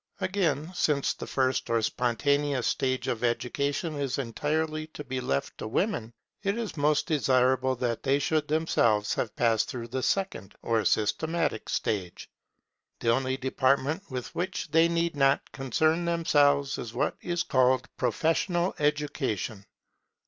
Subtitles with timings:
[0.19, 5.67] Again, since the first or spontaneous stage of education is entirely to be left to
[5.67, 10.83] women, it is most desirable that they should themselves have passed through the second or
[10.85, 12.31] systematic stage.
[12.99, 18.73] The only department with which they need not concern themselves, is what is called professional
[18.79, 19.67] education.